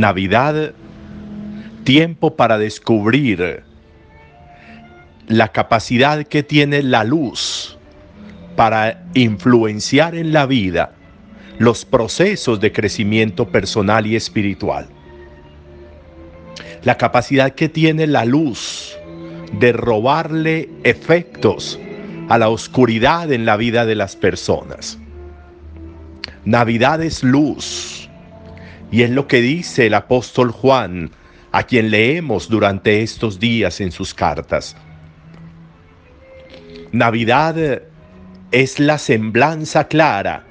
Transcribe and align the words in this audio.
Navidad, 0.00 0.72
tiempo 1.84 2.34
para 2.34 2.58
descubrir 2.58 3.62
la 5.28 5.48
capacidad 5.48 6.26
que 6.26 6.42
tiene 6.42 6.82
la 6.82 7.04
luz 7.04 7.78
para 8.56 9.04
influenciar 9.14 10.14
en 10.14 10.32
la 10.32 10.46
vida 10.46 10.92
los 11.58 11.84
procesos 11.84 12.60
de 12.60 12.72
crecimiento 12.72 13.48
personal 13.48 14.06
y 14.06 14.16
espiritual. 14.16 14.88
La 16.82 16.96
capacidad 16.96 17.52
que 17.52 17.68
tiene 17.68 18.06
la 18.06 18.24
luz 18.24 18.98
de 19.60 19.72
robarle 19.72 20.70
efectos 20.82 21.78
a 22.28 22.38
la 22.38 22.48
oscuridad 22.48 23.30
en 23.30 23.44
la 23.44 23.56
vida 23.56 23.84
de 23.84 23.94
las 23.94 24.16
personas. 24.16 24.98
Navidad 26.44 27.02
es 27.02 27.22
luz. 27.22 28.09
Y 28.90 29.02
es 29.02 29.10
lo 29.10 29.26
que 29.26 29.40
dice 29.40 29.86
el 29.86 29.94
apóstol 29.94 30.50
Juan, 30.50 31.10
a 31.52 31.64
quien 31.64 31.90
leemos 31.90 32.48
durante 32.48 33.02
estos 33.02 33.38
días 33.38 33.80
en 33.80 33.92
sus 33.92 34.14
cartas. 34.14 34.76
Navidad 36.92 37.82
es 38.50 38.80
la 38.80 38.98
semblanza 38.98 39.86
clara 39.86 40.44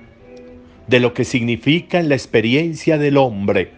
de 0.88 1.00
lo 1.00 1.14
que 1.14 1.26
significa 1.26 2.00
en 2.00 2.09
la 2.09 2.16
experiencia 2.16 2.98
del 2.98 3.18
hombre 3.18 3.72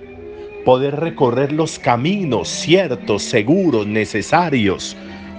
poder 0.64 1.00
recorrer 1.00 1.52
los 1.52 1.80
caminos 1.80 2.48
ciertos, 2.48 3.23
seguros, 3.23 3.88
necesarios 3.88 4.96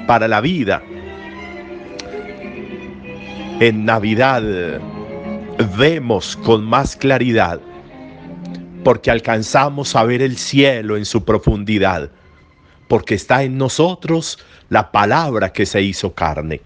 para 0.07 0.27
la 0.27 0.41
vida. 0.41 0.83
En 3.61 3.85
Navidad 3.85 4.43
vemos 5.79 6.37
con 6.37 6.65
más 6.65 6.97
claridad 6.97 7.61
porque 8.83 9.11
alcanzamos 9.11 9.97
a 9.97 10.05
ver 10.05 10.23
el 10.23 10.37
cielo 10.37 10.97
en 10.97 11.05
su 11.05 11.25
profundidad, 11.25 12.11
porque 12.89 13.15
está 13.15 13.43
en 13.43 13.59
nosotros 13.59 14.39
la 14.69 14.91
palabra 14.91 15.53
que 15.53 15.67
se 15.67 15.83
hizo 15.83 16.15
carne. 16.15 16.61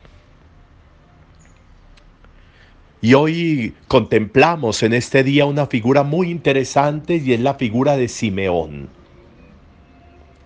Y 3.00 3.14
hoy 3.14 3.74
contemplamos 3.88 4.82
en 4.82 4.94
este 4.94 5.22
día 5.22 5.44
una 5.44 5.66
figura 5.66 6.02
muy 6.02 6.30
interesante 6.30 7.16
y 7.16 7.34
es 7.34 7.40
la 7.40 7.54
figura 7.54 7.96
de 7.96 8.08
Simeón. 8.08 8.88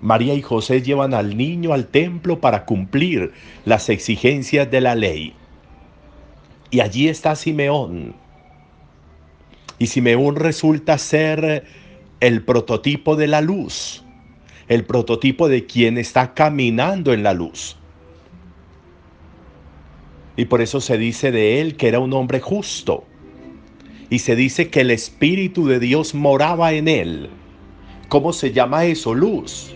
María 0.00 0.34
y 0.34 0.42
José 0.42 0.82
llevan 0.82 1.14
al 1.14 1.36
niño 1.36 1.72
al 1.72 1.86
templo 1.86 2.40
para 2.40 2.64
cumplir 2.64 3.32
las 3.64 3.88
exigencias 3.88 4.70
de 4.70 4.80
la 4.80 4.94
ley. 4.94 5.34
Y 6.70 6.80
allí 6.80 7.08
está 7.08 7.36
Simeón, 7.36 8.14
y 9.80 9.86
Simeón 9.86 10.36
resulta 10.36 10.98
ser 10.98 11.64
el 12.20 12.44
prototipo 12.44 13.16
de 13.16 13.26
la 13.26 13.40
luz, 13.40 14.04
el 14.68 14.84
prototipo 14.84 15.48
de 15.48 15.64
quien 15.64 15.96
está 15.96 16.34
caminando 16.34 17.14
en 17.14 17.22
la 17.22 17.32
luz. 17.32 17.78
Y 20.36 20.44
por 20.44 20.60
eso 20.60 20.82
se 20.82 20.98
dice 20.98 21.32
de 21.32 21.62
él 21.62 21.76
que 21.76 21.88
era 21.88 21.98
un 21.98 22.12
hombre 22.12 22.40
justo. 22.40 23.04
Y 24.10 24.18
se 24.18 24.36
dice 24.36 24.68
que 24.68 24.82
el 24.82 24.90
Espíritu 24.90 25.66
de 25.66 25.80
Dios 25.80 26.14
moraba 26.14 26.74
en 26.74 26.86
él. 26.86 27.30
¿Cómo 28.08 28.34
se 28.34 28.52
llama 28.52 28.84
eso? 28.84 29.14
Luz. 29.14 29.74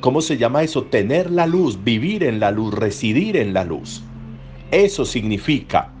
¿Cómo 0.00 0.20
se 0.20 0.36
llama 0.36 0.64
eso? 0.64 0.82
Tener 0.82 1.30
la 1.30 1.46
luz, 1.46 1.84
vivir 1.84 2.24
en 2.24 2.40
la 2.40 2.50
luz, 2.50 2.74
residir 2.74 3.36
en 3.36 3.54
la 3.54 3.62
luz. 3.62 4.02
Eso 4.72 5.04
significa 5.04 5.92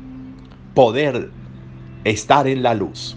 poder 0.74 1.30
estar 2.02 2.48
en 2.48 2.64
la 2.64 2.74
luz. 2.74 3.16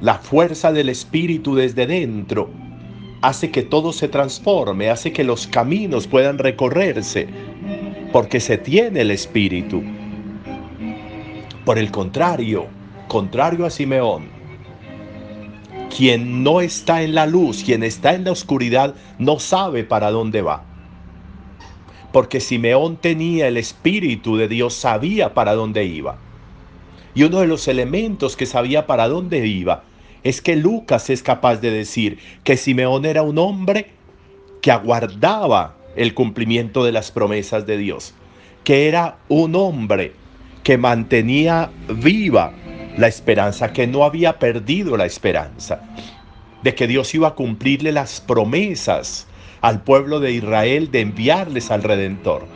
La 0.00 0.14
fuerza 0.14 0.72
del 0.72 0.88
Espíritu 0.88 1.54
desde 1.54 1.86
dentro 1.86 2.48
hace 3.20 3.50
que 3.50 3.60
todo 3.60 3.92
se 3.92 4.08
transforme, 4.08 4.88
hace 4.88 5.12
que 5.12 5.24
los 5.24 5.46
caminos 5.46 6.06
puedan 6.06 6.38
recorrerse, 6.38 7.28
porque 8.10 8.40
se 8.40 8.56
tiene 8.56 9.02
el 9.02 9.10
Espíritu. 9.10 9.82
Por 11.66 11.78
el 11.78 11.90
contrario, 11.90 12.66
contrario 13.08 13.66
a 13.66 13.70
Simeón, 13.70 14.28
quien 15.94 16.42
no 16.42 16.62
está 16.62 17.02
en 17.02 17.14
la 17.14 17.26
luz, 17.26 17.62
quien 17.62 17.82
está 17.82 18.14
en 18.14 18.24
la 18.24 18.32
oscuridad, 18.32 18.94
no 19.18 19.38
sabe 19.38 19.84
para 19.84 20.10
dónde 20.10 20.40
va. 20.40 20.64
Porque 22.10 22.40
Simeón 22.40 22.96
tenía 22.96 23.48
el 23.48 23.58
Espíritu 23.58 24.38
de 24.38 24.48
Dios, 24.48 24.72
sabía 24.72 25.34
para 25.34 25.52
dónde 25.52 25.84
iba. 25.84 26.16
Y 27.14 27.24
uno 27.24 27.40
de 27.40 27.46
los 27.46 27.68
elementos 27.68 28.34
que 28.34 28.46
sabía 28.46 28.86
para 28.86 29.06
dónde 29.06 29.46
iba 29.46 29.89
es 30.24 30.40
que 30.42 30.56
Lucas 30.56 31.10
es 31.10 31.22
capaz 31.22 31.56
de 31.56 31.70
decir 31.70 32.18
que 32.44 32.56
Simeón 32.56 33.04
era 33.04 33.22
un 33.22 33.38
hombre 33.38 33.86
que 34.60 34.70
aguardaba 34.70 35.76
el 35.96 36.14
cumplimiento 36.14 36.84
de 36.84 36.92
las 36.92 37.10
promesas 37.10 37.66
de 37.66 37.76
Dios, 37.76 38.14
que 38.64 38.88
era 38.88 39.18
un 39.28 39.54
hombre 39.54 40.12
que 40.62 40.76
mantenía 40.76 41.70
viva 41.88 42.52
la 42.96 43.08
esperanza, 43.08 43.72
que 43.72 43.86
no 43.86 44.04
había 44.04 44.38
perdido 44.38 44.96
la 44.96 45.06
esperanza 45.06 45.80
de 46.62 46.74
que 46.74 46.86
Dios 46.86 47.14
iba 47.14 47.28
a 47.28 47.34
cumplirle 47.34 47.92
las 47.92 48.20
promesas 48.20 49.26
al 49.60 49.82
pueblo 49.82 50.20
de 50.20 50.32
Israel 50.32 50.90
de 50.90 51.00
enviarles 51.00 51.70
al 51.70 51.82
Redentor. 51.82 52.46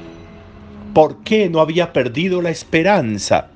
¿Por 0.92 1.22
qué 1.24 1.48
no 1.48 1.60
había 1.60 1.92
perdido 1.92 2.42
la 2.42 2.50
esperanza? 2.50 3.48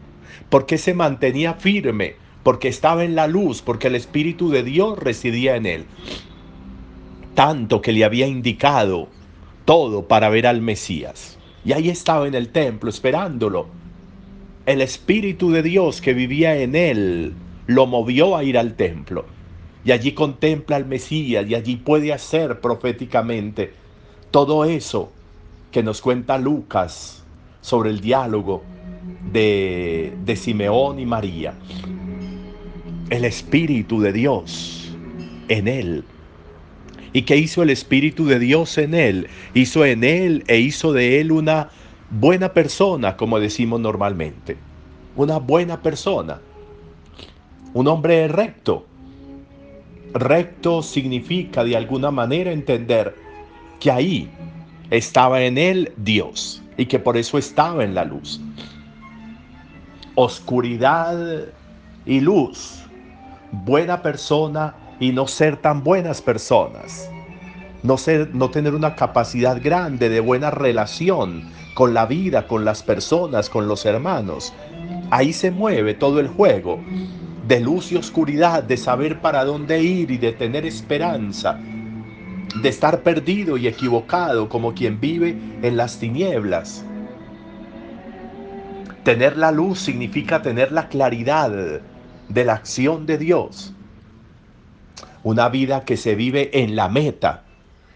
¿Por 0.49 0.67
qué 0.67 0.79
se 0.79 0.95
mantenía 0.95 1.55
firme? 1.55 2.17
Porque 2.43 2.69
estaba 2.69 3.05
en 3.05 3.15
la 3.15 3.27
luz, 3.27 3.63
porque 3.63 3.89
el 3.89 3.95
Espíritu 3.95 4.51
de 4.51 4.63
Dios 4.63 4.99
residía 4.99 5.57
en 5.57 5.67
él. 5.67 5.85
Tanto 7.35 7.83
que 7.83 7.93
le 7.93 8.05
había 8.05 8.27
indicado 8.27 9.09
todo 9.65 10.09
para 10.09 10.29
ver 10.29 10.47
al 10.47 10.61
Mesías. 10.61 11.39
Y 11.65 11.73
ahí 11.73 11.91
estaba 11.91 12.27
en 12.27 12.35
el 12.35 12.49
templo 12.49 12.91
esperándolo. 12.91 13.67
El 14.67 14.81
Espíritu 14.81 15.51
de 15.51 15.63
Dios 15.63 16.01
que 16.01 16.15
vivía 16.15 16.57
en 16.57 16.75
él 16.75 17.35
lo 17.67 17.87
movió 17.87 18.37
a 18.37 18.45
ir 18.45 18.57
al 18.57 18.75
templo. 18.75 19.27
Y 19.85 19.93
allí 19.93 20.13
contempla 20.13 20.77
al 20.77 20.87
Mesías 20.87 21.47
y 21.49 21.55
allí 21.55 21.77
puede 21.77 22.13
hacer 22.13 22.61
proféticamente 22.61 23.73
todo 24.31 24.65
eso 24.65 25.13
que 25.71 25.83
nos 25.83 26.01
cuenta 26.01 26.39
Lucas 26.39 27.25
sobre 27.61 27.91
el 27.91 28.01
diálogo 28.01 28.63
de, 29.33 30.13
de 30.25 30.37
Simeón 30.37 30.99
y 30.99 31.07
María 31.07 31.55
el 33.11 33.25
Espíritu 33.25 34.01
de 34.01 34.13
Dios 34.13 34.95
en 35.49 35.69
él. 35.69 36.05
¿Y 37.13 37.23
qué 37.23 37.37
hizo 37.37 37.63
el 37.63 37.71
Espíritu 37.71 38.27
de 38.27 38.39
Dios 38.39 38.77
en 38.77 38.95
él? 38.95 39.29
Hizo 39.55 39.85
en 39.85 40.05
él 40.05 40.45
e 40.47 40.59
hizo 40.59 40.93
de 40.93 41.21
él 41.21 41.33
una 41.33 41.71
buena 42.11 42.53
persona, 42.53 43.17
como 43.17 43.41
decimos 43.41 43.81
normalmente. 43.81 44.57
Una 45.17 45.39
buena 45.39 45.83
persona. 45.83 46.41
Un 47.73 47.89
hombre 47.89 48.29
recto. 48.29 48.87
Recto 50.13 50.83
significa 50.83 51.65
de 51.65 51.77
alguna 51.77 52.11
manera 52.11 52.53
entender 52.53 53.15
que 53.81 53.91
ahí 53.91 54.31
estaba 54.91 55.43
en 55.43 55.57
él 55.59 55.93
Dios 55.97 56.63
y 56.77 56.87
que 56.87 56.99
por 56.99 57.17
eso 57.17 57.39
estaba 57.39 57.85
en 57.85 57.95
la 57.95 58.05
luz. 58.05 58.41
Oscuridad 60.15 61.47
y 62.05 62.21
luz 62.21 62.88
buena 63.53 64.03
persona 64.03 64.75
y 65.01 65.13
no 65.13 65.27
ser 65.27 65.57
tan 65.57 65.83
buenas 65.83 66.23
personas. 66.23 67.11
No, 67.83 67.97
ser, 67.97 68.35
no 68.35 68.51
tener 68.51 68.75
una 68.75 68.97
capacidad 68.97 69.61
grande 69.63 70.09
de 70.09 70.21
buena 70.21 70.51
relación 70.51 71.51
con 71.75 71.95
la 71.95 72.07
vida, 72.07 72.49
con 72.49 72.65
las 72.65 72.83
personas, 72.83 73.49
con 73.49 73.69
los 73.69 73.87
hermanos. 73.87 74.53
Ahí 75.11 75.33
se 75.33 75.51
mueve 75.51 75.95
todo 75.95 76.19
el 76.19 76.29
juego 76.29 76.81
de 77.49 77.61
luz 77.61 77.93
y 77.93 77.97
oscuridad, 77.97 78.63
de 78.63 78.77
saber 78.77 79.23
para 79.23 79.43
dónde 79.45 79.83
ir 79.83 80.11
y 80.11 80.19
de 80.19 80.33
tener 80.33 80.67
esperanza, 80.67 81.59
de 82.61 82.69
estar 82.69 83.03
perdido 83.03 83.57
y 83.57 83.67
equivocado 83.67 84.51
como 84.51 84.75
quien 84.75 85.01
vive 85.01 85.39
en 85.63 85.77
las 85.79 85.99
tinieblas. 85.99 86.85
Tener 89.03 89.39
la 89.39 89.51
luz 89.51 89.79
significa 89.79 90.43
tener 90.43 90.73
la 90.73 90.89
claridad 90.89 91.81
de 92.29 92.45
la 92.45 92.55
acción 92.55 93.07
de 93.07 93.19
Dios. 93.19 93.73
Una 95.23 95.49
vida 95.49 95.85
que 95.85 95.97
se 95.97 96.15
vive 96.15 96.63
en 96.63 96.77
la 96.77 96.89
meta. 96.89 97.45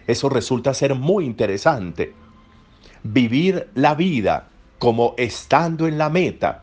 Eso 0.06 0.28
resulta 0.28 0.74
ser 0.74 0.94
muy 0.94 1.24
interesante. 1.24 2.14
Vivir 3.02 3.68
la 3.74 3.94
vida 3.94 4.48
como 4.78 5.14
estando 5.16 5.86
en 5.86 5.98
la 5.98 6.10
meta. 6.10 6.62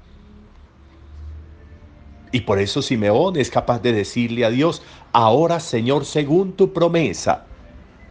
Y 2.32 2.42
por 2.42 2.60
eso 2.60 2.82
Simeón 2.82 3.38
es 3.38 3.50
capaz 3.50 3.82
de 3.82 3.94
decirle 3.94 4.46
a 4.46 4.50
Dios, 4.50 4.84
ahora 5.14 5.60
Señor, 5.60 6.06
según 6.06 6.54
tu 6.54 6.74
promesa, 6.74 7.46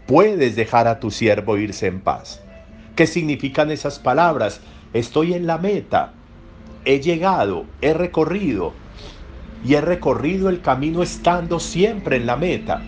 puedes 0.06 0.56
dejar 0.56 0.88
a 0.88 0.98
tu 0.98 1.10
siervo 1.10 1.56
irse 1.56 1.86
en 1.86 2.00
paz. 2.00 2.42
¿Qué 2.96 3.06
significan 3.06 3.70
esas 3.70 3.98
palabras? 3.98 4.60
Estoy 4.92 5.34
en 5.34 5.46
la 5.46 5.58
meta, 5.58 6.14
he 6.84 6.98
llegado, 6.98 7.66
he 7.80 7.92
recorrido, 7.92 8.72
y 9.64 9.74
he 9.74 9.80
recorrido 9.80 10.48
el 10.48 10.60
camino 10.60 11.02
estando 11.02 11.58
siempre 11.60 12.16
en 12.16 12.26
la 12.26 12.36
meta. 12.36 12.82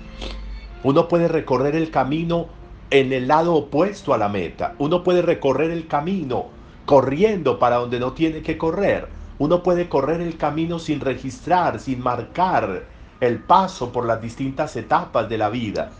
Uno 0.83 1.09
puede 1.09 1.29
recorrer 1.29 1.77
el 1.77 1.91
camino 1.91 2.49
en 2.91 3.13
el 3.13 3.29
lado 3.29 3.55
opuesto 3.55 4.15
a 4.15 4.19
la 4.19 4.29
meta. 4.29 4.75
Uno 4.79 5.03
puede 5.03 5.23
recorrer 5.23 5.71
el 5.71 5.87
camino 5.87 6.47
corriendo 6.87 7.59
para 7.59 7.77
donde 7.77 8.01
no 8.01 8.13
tiene 8.13 8.43
que 8.43 8.57
correr. 8.57 9.09
Uno 9.39 9.63
puede 9.63 9.89
correr 9.89 10.21
el 10.21 10.37
camino 10.37 10.79
sin 10.79 11.01
registrar, 11.01 11.81
sin 11.81 12.01
marcar 12.01 12.85
el 13.21 13.39
paso 13.39 13.93
por 13.93 14.07
las 14.07 14.21
distintas 14.21 14.77
etapas 14.77 15.29
de 15.29 15.39
la 15.39 15.51
vida. 15.51 15.91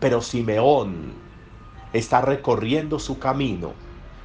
Pero 0.00 0.20
Simeón 0.20 1.12
está 1.92 2.20
recorriendo 2.20 2.98
su 2.98 3.18
camino 3.18 3.72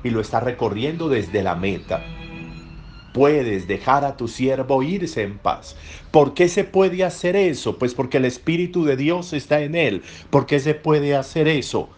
y 0.03 0.09
lo 0.09 0.21
está 0.21 0.39
recorriendo 0.39 1.09
desde 1.09 1.43
la 1.43 1.55
meta 1.55 2.01
puedes 3.19 3.67
dejar 3.67 4.05
a 4.05 4.15
tu 4.15 4.29
siervo 4.29 4.81
irse 4.81 5.23
en 5.23 5.39
paz. 5.39 5.75
¿Por 6.09 6.33
qué 6.33 6.47
se 6.47 6.63
puede 6.63 7.03
hacer 7.03 7.35
eso? 7.35 7.77
Pues 7.77 7.93
porque 7.93 8.15
el 8.15 8.23
Espíritu 8.23 8.85
de 8.85 8.95
Dios 8.95 9.33
está 9.33 9.59
en 9.59 9.75
él. 9.75 10.03
¿Por 10.29 10.45
qué 10.45 10.61
se 10.61 10.73
puede 10.73 11.17
hacer 11.17 11.49
eso? 11.49 11.89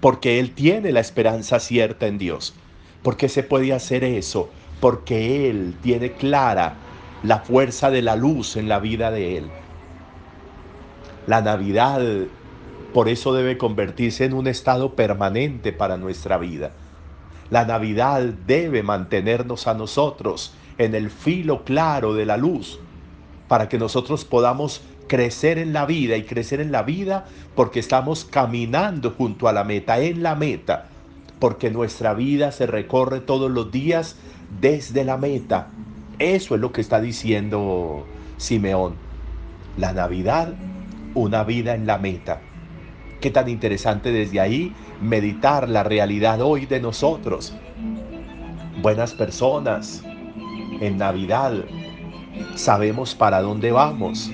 Porque 0.00 0.40
él 0.40 0.56
tiene 0.56 0.90
la 0.90 0.98
esperanza 0.98 1.60
cierta 1.60 2.08
en 2.08 2.18
Dios. 2.18 2.56
¿Por 3.04 3.16
qué 3.16 3.28
se 3.28 3.44
puede 3.44 3.72
hacer 3.72 4.02
eso? 4.02 4.50
Porque 4.80 5.48
él 5.48 5.76
tiene 5.80 6.10
clara 6.10 6.74
la 7.22 7.38
fuerza 7.38 7.92
de 7.92 8.02
la 8.02 8.16
luz 8.16 8.56
en 8.56 8.68
la 8.68 8.80
vida 8.80 9.12
de 9.12 9.38
él. 9.38 9.44
La 11.28 11.40
Navidad 11.40 12.02
por 12.92 13.08
eso 13.08 13.32
debe 13.32 13.58
convertirse 13.58 14.24
en 14.24 14.32
un 14.32 14.48
estado 14.48 14.96
permanente 14.96 15.72
para 15.72 15.96
nuestra 15.98 16.36
vida. 16.36 16.72
La 17.50 17.64
Navidad 17.64 18.22
debe 18.46 18.82
mantenernos 18.82 19.66
a 19.66 19.74
nosotros 19.74 20.52
en 20.76 20.94
el 20.94 21.10
filo 21.10 21.64
claro 21.64 22.14
de 22.14 22.26
la 22.26 22.36
luz 22.36 22.78
para 23.48 23.68
que 23.68 23.78
nosotros 23.78 24.24
podamos 24.24 24.82
crecer 25.08 25.58
en 25.58 25.72
la 25.72 25.86
vida 25.86 26.16
y 26.16 26.24
crecer 26.24 26.60
en 26.60 26.70
la 26.70 26.82
vida 26.82 27.26
porque 27.54 27.80
estamos 27.80 28.24
caminando 28.24 29.10
junto 29.10 29.48
a 29.48 29.52
la 29.52 29.64
meta, 29.64 29.98
en 29.98 30.22
la 30.22 30.34
meta, 30.34 30.86
porque 31.40 31.70
nuestra 31.70 32.14
vida 32.14 32.52
se 32.52 32.66
recorre 32.66 33.20
todos 33.20 33.50
los 33.50 33.72
días 33.72 34.16
desde 34.60 35.04
la 35.04 35.16
meta. 35.16 35.68
Eso 36.18 36.54
es 36.54 36.60
lo 36.60 36.72
que 36.72 36.82
está 36.82 37.00
diciendo 37.00 38.04
Simeón. 38.36 38.94
La 39.78 39.92
Navidad, 39.92 40.52
una 41.14 41.44
vida 41.44 41.74
en 41.74 41.86
la 41.86 41.98
meta. 41.98 42.40
Qué 43.20 43.32
tan 43.32 43.48
interesante 43.48 44.12
desde 44.12 44.38
ahí 44.38 44.72
meditar 45.00 45.68
la 45.68 45.82
realidad 45.82 46.40
hoy 46.40 46.66
de 46.66 46.80
nosotros. 46.80 47.52
Buenas 48.80 49.12
personas, 49.12 50.04
en 50.80 50.98
Navidad 50.98 51.64
sabemos 52.54 53.16
para 53.16 53.42
dónde 53.42 53.72
vamos. 53.72 54.30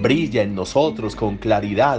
Brilla 0.00 0.42
en 0.42 0.54
nosotros 0.54 1.16
con 1.16 1.36
claridad 1.36 1.98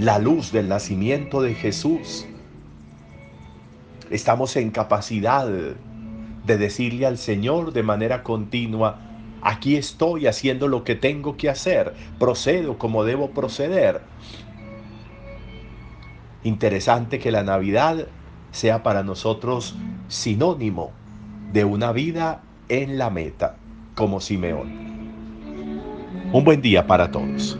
la 0.00 0.18
luz 0.18 0.50
del 0.50 0.68
nacimiento 0.68 1.40
de 1.40 1.54
Jesús. 1.54 2.26
Estamos 4.10 4.56
en 4.56 4.70
capacidad 4.70 5.46
de 5.46 6.58
decirle 6.58 7.06
al 7.06 7.18
Señor 7.18 7.72
de 7.72 7.84
manera 7.84 8.24
continua, 8.24 8.98
Aquí 9.44 9.76
estoy 9.76 10.26
haciendo 10.26 10.68
lo 10.68 10.84
que 10.84 10.94
tengo 10.94 11.36
que 11.36 11.50
hacer, 11.50 11.94
procedo 12.18 12.78
como 12.78 13.04
debo 13.04 13.32
proceder. 13.32 14.00
Interesante 16.42 17.18
que 17.18 17.30
la 17.30 17.42
Navidad 17.42 18.08
sea 18.52 18.82
para 18.82 19.02
nosotros 19.02 19.76
sinónimo 20.08 20.92
de 21.52 21.64
una 21.64 21.92
vida 21.92 22.42
en 22.70 22.96
la 22.96 23.10
meta, 23.10 23.56
como 23.94 24.20
Simeón. 24.20 24.72
Un 26.32 26.42
buen 26.42 26.62
día 26.62 26.86
para 26.86 27.10
todos. 27.10 27.58